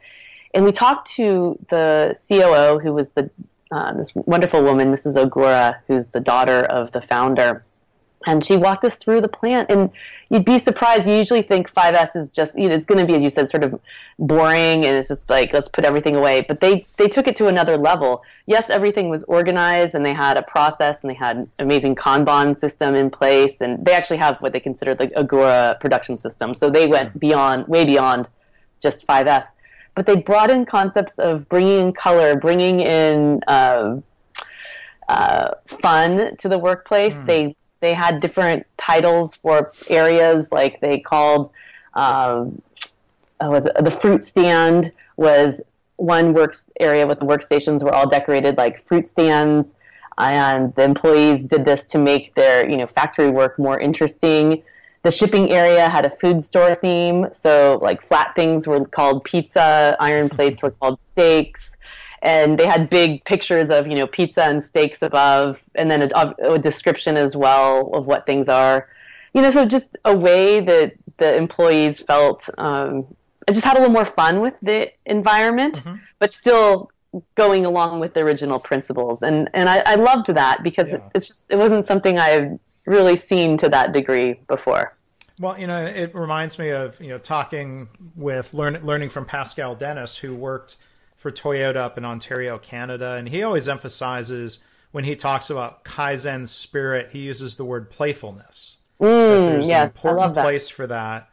[0.55, 3.29] and we talked to the COO, who was the
[3.73, 5.17] uh, this wonderful woman, Mrs.
[5.17, 7.65] Ogura, who's the daughter of the founder.
[8.27, 9.91] And she walked us through the plant, and
[10.31, 11.07] you'd be surprised.
[11.07, 13.51] You usually think 5S is just, you know, it's going to be, as you said,
[13.51, 13.81] sort of
[14.19, 16.41] boring, and it's just like let's put everything away.
[16.43, 18.23] But they they took it to another level.
[18.47, 22.59] Yes, everything was organized, and they had a process, and they had an amazing Kanban
[22.59, 26.55] system in place, and they actually have what they consider the Ogura production system.
[26.55, 28.29] So they went beyond, way beyond,
[28.81, 29.53] just 5S
[29.95, 34.01] but they brought in concepts of bringing in color, bringing in uh,
[35.09, 37.19] uh, fun to the workplace.
[37.19, 37.27] Mm.
[37.27, 41.51] They they had different titles for areas, like they called
[41.95, 42.61] um,
[43.41, 45.61] oh, the fruit stand was
[45.97, 49.77] one works area with the workstations were all decorated like fruit stands,
[50.19, 54.63] and the employees did this to make their you know factory work more interesting
[55.05, 57.29] the shipping area had a food store theme.
[57.33, 61.77] So, like, flat things were called pizza, iron plates were called steaks.
[62.25, 66.35] And they had big pictures of, you know, pizza and steaks above, and then a,
[66.43, 68.89] a description as well of what things are.
[69.35, 73.07] You know, so just a way that the employees felt um,
[73.53, 75.97] just had a little more fun with the environment, mm-hmm.
[76.19, 76.91] but still
[77.35, 79.23] going along with the original principles.
[79.23, 81.01] And and I, I loved that because yeah.
[81.15, 84.97] it's just it wasn't something I've really seen to that degree before.
[85.41, 89.75] Well, you know, it reminds me of you know talking with learn, learning from Pascal
[89.75, 90.77] Dennis, who worked
[91.25, 94.59] for Toyota up in Ontario, Canada, and he always emphasizes
[94.93, 98.77] when he talks about kaizen spirit, he uses the word playfulness.
[99.01, 101.31] Mm, there's yes, an important place for that.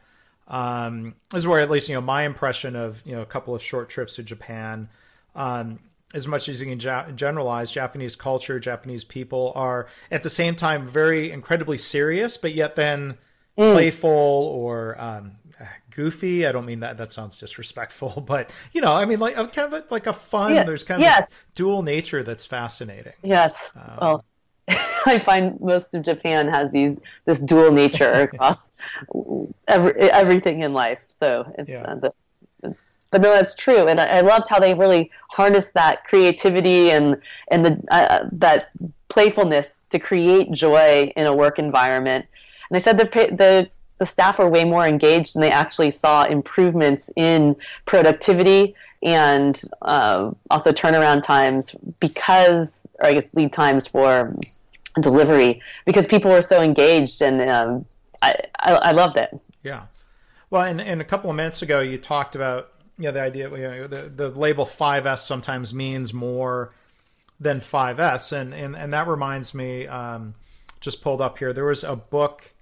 [0.48, 3.54] Um, this is where at least you know my impression of you know a couple
[3.54, 4.88] of short trips to Japan.
[5.34, 5.78] Um,
[6.14, 10.54] as much as you can ja- generalize, Japanese culture, Japanese people are at the same
[10.54, 13.18] time very incredibly serious, but yet then
[13.58, 13.72] mm.
[13.74, 15.32] playful or um,
[15.94, 16.46] goofy.
[16.46, 19.72] I don't mean that that sounds disrespectful, but you know, I mean like kind of
[19.72, 20.54] a, like a fun.
[20.54, 20.64] Yeah.
[20.64, 21.28] There's kind of yes.
[21.28, 23.12] this dual nature that's fascinating.
[23.22, 23.54] Yes.
[23.76, 24.24] Um, well,
[25.06, 28.72] I find most of Japan has these this dual nature across
[29.68, 31.04] every, everything in life.
[31.08, 31.82] So it's yeah.
[31.82, 32.12] uh, the,
[33.10, 37.18] but no, that's true, and I, I, loved how they really harnessed that creativity and
[37.48, 38.70] and the uh, that
[39.10, 42.24] playfulness to create joy in a work environment.
[42.70, 43.70] And they said the the
[44.02, 47.54] the staff were way more engaged, and they actually saw improvements in
[47.86, 54.34] productivity and uh, also turnaround times because, or I guess lead times for
[55.00, 57.86] delivery because people were so engaged, and um,
[58.22, 59.30] I, I I loved it.
[59.62, 59.84] Yeah.
[60.50, 63.56] Well, and, and a couple of minutes ago, you talked about yeah, the idea you
[63.56, 66.74] know, the the label 5S sometimes means more
[67.38, 69.86] than 5S, and and and that reminds me.
[69.86, 70.34] Um,
[70.80, 71.52] just pulled up here.
[71.52, 72.52] There was a book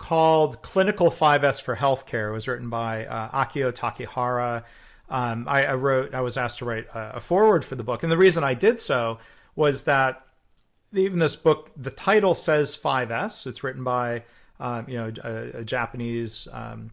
[0.00, 2.30] called Clinical 5S for Healthcare.
[2.30, 4.64] It was written by uh, Akio Takehara.
[5.10, 6.14] Um, I, I, wrote.
[6.14, 8.54] I was asked to write a, a foreword for the book, and the reason I
[8.54, 9.18] did so
[9.54, 10.24] was that
[10.94, 13.46] even this book, the title says 5S.
[13.46, 14.24] It's written by
[14.58, 16.92] um, you know a, a Japanese um,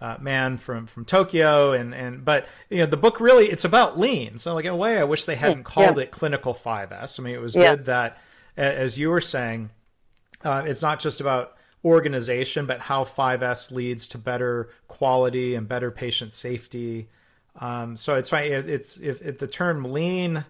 [0.00, 3.98] uh, man from from Tokyo, and and but you know the book really it's about
[3.98, 4.38] lean.
[4.38, 6.04] So like in a way, I wish they hadn't called yeah.
[6.04, 7.20] it Clinical 5S.
[7.20, 7.80] I mean, it was yes.
[7.80, 8.18] good that,
[8.56, 9.68] as you were saying,
[10.42, 11.55] uh, it's not just about
[11.86, 17.08] organization, but how 5S leads to better quality and better patient safety.
[17.60, 18.50] Um, so it's fine.
[18.50, 20.44] It's if, if the term lean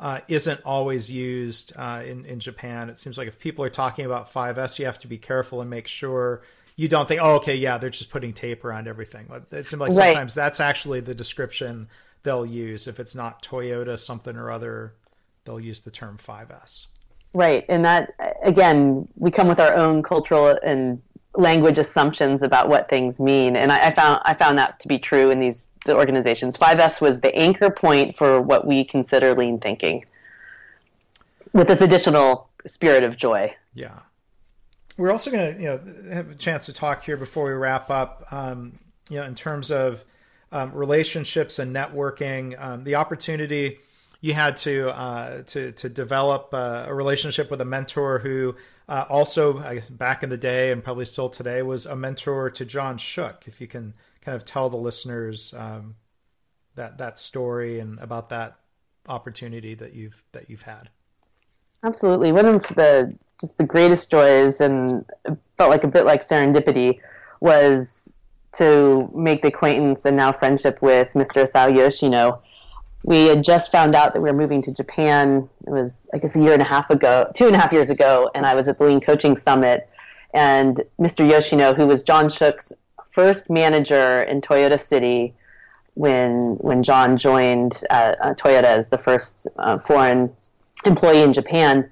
[0.00, 4.06] uh, isn't always used uh, in in Japan, it seems like if people are talking
[4.06, 6.42] about 5S, you have to be careful and make sure
[6.74, 9.26] you don't think, oh, okay, yeah, they're just putting tape around everything.
[9.50, 10.42] It seems like sometimes right.
[10.42, 11.88] that's actually the description
[12.22, 12.88] they'll use.
[12.88, 14.94] If it's not Toyota something or other,
[15.44, 16.86] they'll use the term 5S.
[17.34, 18.12] Right, and that
[18.42, 21.02] again, we come with our own cultural and
[21.34, 24.98] language assumptions about what things mean, and I, I found I found that to be
[24.98, 26.56] true in these the organizations.
[26.56, 30.04] 5S was the anchor point for what we consider lean thinking,
[31.52, 33.54] with this additional spirit of joy.
[33.74, 33.98] Yeah,
[34.98, 37.90] we're also going to you know have a chance to talk here before we wrap
[37.90, 38.26] up.
[38.30, 38.78] Um,
[39.08, 40.04] you know, in terms of
[40.52, 43.78] um, relationships and networking, um, the opportunity
[44.22, 48.54] you had to uh, to to develop uh, a relationship with a mentor who
[48.88, 52.48] uh, also, I guess, back in the day and probably still today, was a mentor
[52.50, 53.44] to John Shook.
[53.46, 55.96] If you can kind of tell the listeners um,
[56.76, 58.60] that that story and about that
[59.08, 60.88] opportunity that you've that you've had.
[61.82, 65.04] Absolutely, one of the just the greatest joys and
[65.56, 67.00] felt like a bit like serendipity
[67.40, 68.12] was
[68.52, 71.42] to make the acquaintance and now friendship with Mr.
[71.42, 72.40] Isao Yoshino.
[73.04, 75.48] We had just found out that we were moving to Japan.
[75.66, 77.90] It was, I guess, a year and a half ago, two and a half years
[77.90, 79.88] ago, and I was at the Lean Coaching Summit.
[80.34, 81.28] And Mr.
[81.28, 82.72] Yoshino, who was John Shook's
[83.10, 85.34] first manager in Toyota City
[85.94, 90.34] when when John joined uh, uh, Toyota as the first uh, foreign
[90.86, 91.90] employee in Japan,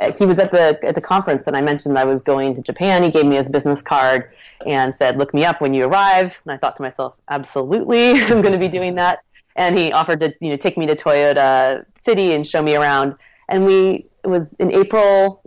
[0.00, 2.62] uh, he was at the at the conference and I mentioned I was going to
[2.62, 3.02] Japan.
[3.02, 4.30] He gave me his business card
[4.66, 8.42] and said, "Look me up when you arrive." And I thought to myself, "Absolutely, I'm
[8.42, 9.22] going to be doing that."
[9.56, 13.14] And he offered to you know take me to Toyota City and show me around.
[13.48, 15.42] And we it was in April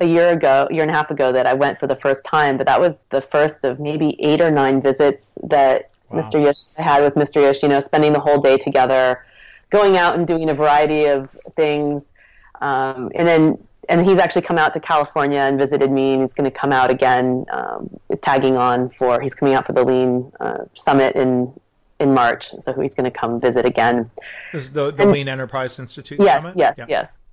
[0.00, 2.24] a year ago, a year and a half ago, that I went for the first
[2.24, 2.56] time.
[2.56, 6.20] But that was the first of maybe eight or nine visits that wow.
[6.20, 6.42] Mr.
[6.42, 7.42] Yosh had with Mr.
[7.42, 9.24] Yoshino, spending the whole day together,
[9.70, 12.12] going out and doing a variety of things.
[12.60, 16.34] Um, and then and he's actually come out to California and visited me, and he's
[16.34, 17.88] going to come out again, um,
[18.20, 19.20] tagging on for.
[19.20, 21.52] He's coming out for the Lean uh, Summit in
[22.00, 24.10] in March, so he's going to come visit again.
[24.52, 26.56] This is the the and, Lean Enterprise Institute yes, Summit.
[26.56, 26.98] Yes, yes, yeah.
[27.00, 27.24] yes.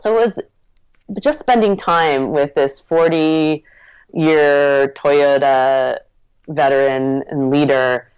[0.00, 0.40] So it was
[1.20, 3.64] just spending time with this forty
[4.12, 5.98] year Toyota
[6.48, 8.10] veteran and leader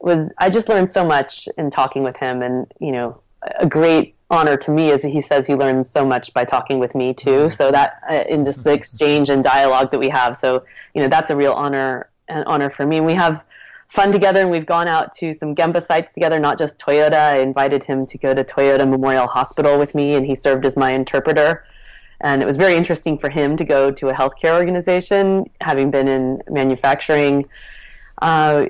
[0.00, 3.20] was I just learned so much in talking with him, and you know,
[3.58, 6.94] a great honor to me is he says he learns so much by talking with
[6.94, 7.30] me too.
[7.30, 7.54] Mm-hmm.
[7.54, 10.64] So that uh, in just the exchange and dialogue that we have, so
[10.94, 13.00] you know that's a real honor and honor for me.
[13.00, 13.42] We have
[13.88, 17.14] fun together, and we've gone out to some Gemba sites together, not just Toyota.
[17.14, 20.76] I invited him to go to Toyota Memorial Hospital with me, and he served as
[20.76, 21.64] my interpreter.
[22.20, 26.08] And it was very interesting for him to go to a healthcare organization, having been
[26.08, 27.46] in manufacturing.
[28.22, 28.66] Uh,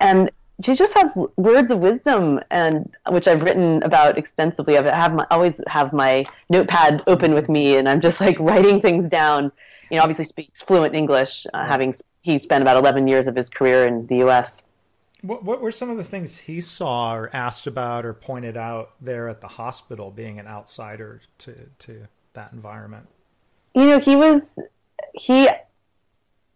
[0.00, 0.30] and
[0.64, 4.76] she just has words of wisdom and which I've written about extensively.
[4.76, 8.80] I have my, always have my notepad open with me, and I'm just like writing
[8.80, 9.52] things down.
[9.90, 11.94] You know, obviously speaks fluent English, uh, having
[12.32, 14.62] he spent about 11 years of his career in the U.S.
[15.22, 18.92] What, what were some of the things he saw or asked about or pointed out
[19.00, 23.08] there at the hospital, being an outsider to to that environment?
[23.74, 24.58] You know, he was
[25.14, 25.48] he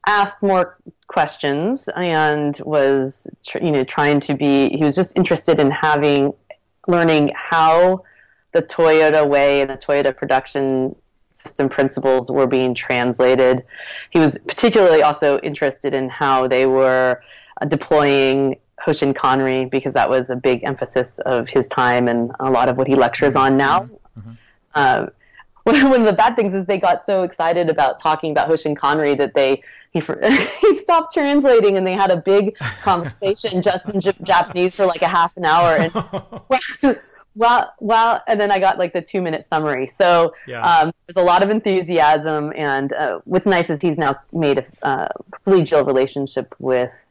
[0.06, 3.26] asked more questions and was
[3.60, 6.34] you know trying to be he was just interested in having
[6.86, 8.04] learning how
[8.52, 10.94] the Toyota way and the Toyota production
[11.42, 13.64] system principles were being translated.
[14.10, 17.22] He was particularly also interested in how they were
[17.60, 22.50] uh, deploying Hoshin Kanri because that was a big emphasis of his time and a
[22.50, 23.88] lot of what he lectures on now.
[24.18, 24.32] Mm-hmm.
[24.74, 25.06] Uh,
[25.64, 29.16] one of the bad things is they got so excited about talking about Hoshin Kanri
[29.18, 29.60] that they
[29.92, 30.00] he
[30.60, 35.02] he stopped translating and they had a big conversation just in J- Japanese for like
[35.02, 35.92] a half an hour and
[37.34, 40.62] well well and then I got like the two minute summary so yeah.
[40.62, 44.86] um, there's a lot of enthusiasm and uh, what's nice is he's now made a
[44.86, 45.08] uh,
[45.46, 47.04] collegial relationship with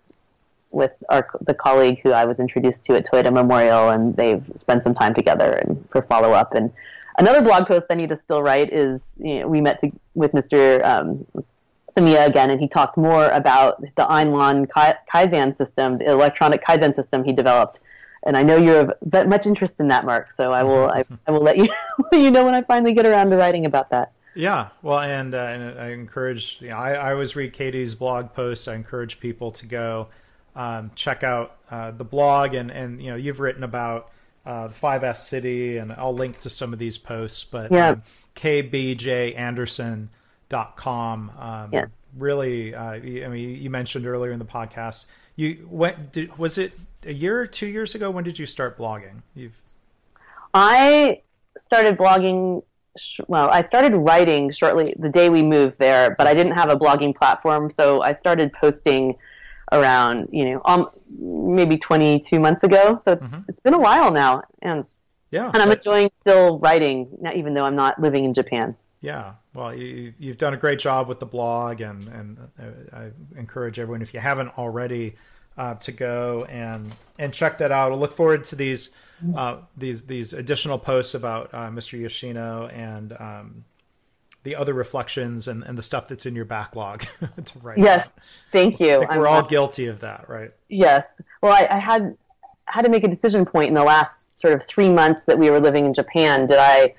[0.72, 4.84] with our the colleague who I was introduced to at Toyota Memorial and they've spent
[4.84, 6.72] some time together and for follow up and
[7.18, 10.34] another blog post I need to still write is you know, we met to, with
[10.34, 10.84] Mr.
[10.86, 11.26] Um,
[11.92, 17.24] Sumiya again, and he talked more about the Einlon Kaizen system, the electronic Kaizen system
[17.24, 17.80] he developed.
[18.24, 20.32] And I know you're of much interest in that, Mark.
[20.32, 21.68] So I will I, I will let you
[22.12, 24.12] you know when I finally get around to writing about that.
[24.34, 26.60] Yeah, well, and, uh, and I encourage.
[26.62, 28.68] You know, I, I always read Katie's blog post.
[28.68, 30.08] I encourage people to go
[30.56, 34.10] um, check out uh, the blog, and and you know you've written about
[34.46, 37.44] uh, the 5S City, and I'll link to some of these posts.
[37.44, 37.90] But yeah.
[37.90, 38.04] um,
[38.36, 40.10] KBJ Anderson
[40.50, 41.32] dot com.
[41.38, 41.98] Um, yes.
[42.18, 45.06] Really, uh, I mean, you mentioned earlier in the podcast.
[45.36, 46.12] You went.
[46.12, 46.74] Did, was it
[47.06, 48.12] a year or two years ago?
[48.12, 49.22] When did you start blogging?
[49.36, 49.58] You've.
[50.54, 51.22] I
[51.58, 52.64] started blogging.
[53.28, 56.76] Well, I started writing shortly the day we moved there, but I didn't have a
[56.76, 59.16] blogging platform, so I started posting
[59.72, 63.00] around you know um, maybe 22 months ago.
[63.06, 63.42] So it's, mm-hmm.
[63.48, 64.86] it's been a while now, and
[65.32, 68.76] yeah, and I'm enjoying still writing, even though I'm not living in Japan.
[69.00, 73.12] Yeah, well, you, you've done a great job with the blog, and and uh, I
[73.38, 75.16] encourage everyone if you haven't already
[75.58, 77.92] uh, to go and and check that out.
[77.92, 78.92] I look forward to these
[79.36, 82.00] uh, these these additional posts about uh, Mr.
[82.00, 83.66] Yoshino and um,
[84.44, 87.02] the other reflections and, and the stuff that's in your backlog
[87.46, 87.78] to write.
[87.78, 88.24] Yes, about.
[88.52, 89.06] thank you.
[89.10, 90.52] We're all guilty of that, right?
[90.70, 91.22] Yes.
[91.42, 92.18] Well, I, I had
[92.66, 95.50] had to make a decision point in the last sort of three months that we
[95.50, 96.48] were living in Japan.
[96.48, 96.96] Did I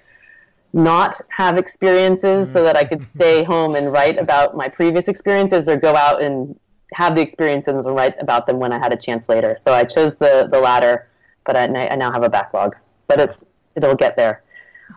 [0.73, 5.69] not have experiences so that I could stay home and write about my previous experiences
[5.69, 6.59] or go out and
[6.95, 9.55] have the experiences and write about them when I had a chance later.
[9.57, 11.09] So I chose the, the latter,
[11.45, 13.43] but I, I now have a backlog, but it,
[13.77, 14.43] it'll get there.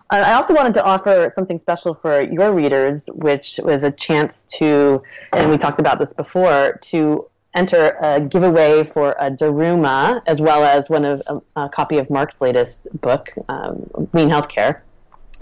[0.09, 4.45] Uh, I also wanted to offer something special for your readers, which was a chance
[4.57, 5.01] to,
[5.33, 10.63] and we talked about this before, to enter a giveaway for a Daruma as well
[10.63, 14.81] as one of a, a copy of Mark's latest book, um, Lean Healthcare.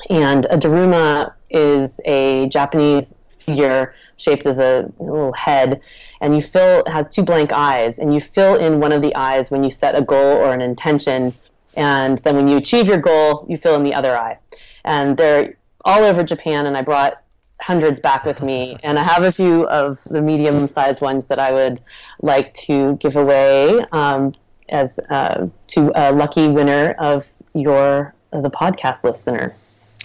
[0.09, 5.81] And a daruma is a Japanese figure shaped as a little head,
[6.21, 9.51] and you fill has two blank eyes, and you fill in one of the eyes
[9.51, 11.33] when you set a goal or an intention,
[11.75, 14.37] and then when you achieve your goal, you fill in the other eye.
[14.85, 17.21] And they're all over Japan, and I brought
[17.61, 21.51] hundreds back with me, and I have a few of the medium-sized ones that I
[21.51, 21.81] would
[22.21, 24.33] like to give away um,
[24.69, 29.55] as uh, to a lucky winner of your the podcast listener.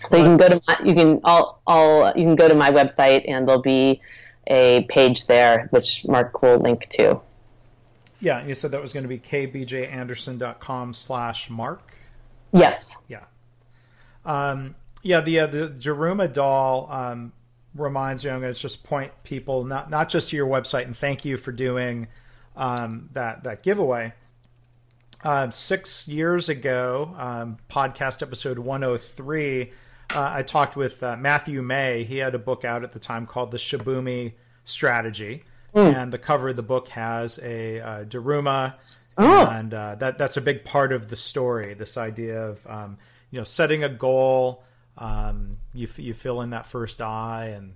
[0.06, 2.70] So you can go to my, you can all all you can go to my
[2.70, 4.00] website and there'll be
[4.46, 7.20] a page there which Mark will link to.
[8.20, 11.94] Yeah, you said that was going to be kbjanderson.com slash mark.
[12.52, 12.96] Yes.
[13.06, 13.24] Yeah.
[14.24, 17.32] Um, yeah, the uh, the Daruma doll um,
[17.74, 18.30] reminds me.
[18.30, 21.36] I'm going to just point people not not just to your website and thank you
[21.36, 22.08] for doing
[22.56, 24.12] um, that that giveaway.
[25.24, 29.72] Uh, six years ago, um, podcast episode 103
[30.14, 32.04] uh, I talked with uh, Matthew May.
[32.04, 34.32] He had a book out at the time called The Shibumi
[34.64, 35.44] Strategy.
[35.74, 35.94] Mm.
[35.94, 39.46] And the cover of the book has a uh, Daruma, oh.
[39.46, 41.74] and uh, that that's a big part of the story.
[41.74, 42.96] This idea of um,
[43.30, 44.64] you know setting a goal,
[44.96, 47.74] um, you you fill in that first eye, and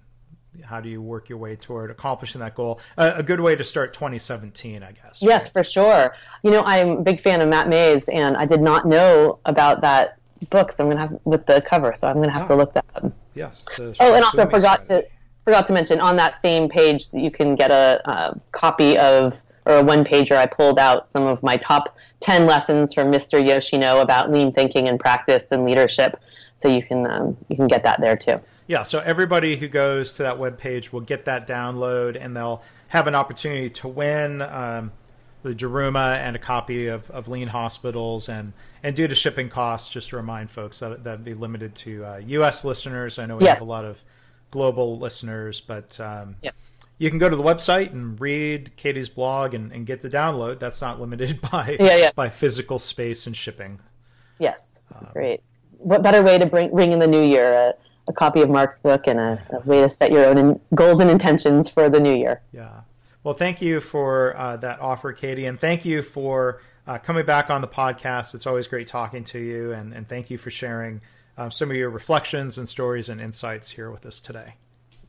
[0.64, 2.80] how do you work your way toward accomplishing that goal?
[2.96, 5.20] a good way to start 2017, I guess.
[5.20, 5.52] Yes, right?
[5.52, 6.14] for sure.
[6.42, 9.82] You know, I'm a big fan of Matt Mays, and I did not know about
[9.82, 10.18] that
[10.50, 10.80] books.
[10.80, 12.48] I'm gonna have with the cover, so I'm gonna have oh.
[12.48, 13.12] to look that up.
[13.34, 13.66] Yes.
[13.78, 15.08] Oh, and also forgot strategy.
[15.08, 15.12] to
[15.44, 19.34] forgot to mention on that same page that you can get a, a copy of
[19.66, 20.36] or a one pager.
[20.36, 23.44] I pulled out some of my top ten lessons from Mr.
[23.44, 26.20] Yoshino about lean thinking and practice and leadership.
[26.56, 28.40] So you can um, you can get that there too.
[28.66, 28.84] Yeah.
[28.84, 33.06] So everybody who goes to that web page will get that download, and they'll have
[33.06, 34.42] an opportunity to win.
[34.42, 34.92] Um,
[35.42, 39.90] the Daruma and a copy of, of Lean Hospitals and and due to shipping costs,
[39.90, 42.64] just to remind folks that that'd be limited to uh, U.S.
[42.64, 43.18] listeners.
[43.18, 43.60] I know we yes.
[43.60, 44.02] have a lot of
[44.50, 46.54] global listeners, but um, yep.
[46.98, 50.58] you can go to the website and read Katie's blog and, and get the download.
[50.58, 52.10] That's not limited by yeah, yeah.
[52.14, 53.78] by physical space and shipping.
[54.38, 55.42] Yes, um, great.
[55.78, 57.52] What better way to bring ring in the new year?
[57.52, 57.74] A,
[58.08, 60.98] a copy of Mark's book and a, a way to set your own in, goals
[60.98, 62.42] and intentions for the new year.
[62.52, 62.80] Yeah.
[63.24, 67.50] Well, thank you for uh, that offer, Katie, and thank you for uh, coming back
[67.50, 68.34] on the podcast.
[68.34, 71.00] It's always great talking to you, and, and thank you for sharing
[71.38, 74.54] um, some of your reflections and stories and insights here with us today.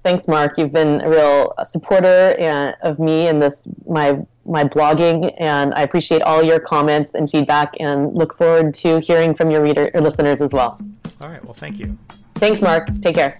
[0.03, 0.57] Thanks, Mark.
[0.57, 5.73] You've been a real supporter and, uh, of me and this my my blogging, and
[5.73, 9.89] I appreciate all your comments and feedback, and look forward to hearing from your reader
[9.93, 10.77] or listeners as well.
[11.21, 11.43] All right.
[11.43, 11.97] Well, thank you.
[12.35, 12.89] Thanks, Mark.
[13.01, 13.39] Take care.